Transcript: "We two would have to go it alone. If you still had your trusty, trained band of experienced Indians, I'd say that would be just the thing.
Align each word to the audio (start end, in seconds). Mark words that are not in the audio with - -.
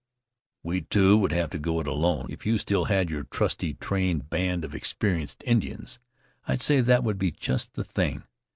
"We 0.63 0.81
two 0.81 1.15
would 1.19 1.31
have 1.31 1.51
to 1.51 1.59
go 1.59 1.79
it 1.79 1.85
alone. 1.85 2.25
If 2.31 2.43
you 2.43 2.57
still 2.57 2.85
had 2.85 3.11
your 3.11 3.21
trusty, 3.25 3.75
trained 3.75 4.31
band 4.31 4.65
of 4.65 4.73
experienced 4.73 5.43
Indians, 5.45 5.99
I'd 6.47 6.63
say 6.63 6.81
that 6.81 7.03
would 7.03 7.19
be 7.19 7.29
just 7.29 7.75
the 7.75 7.83
thing. 7.83 8.23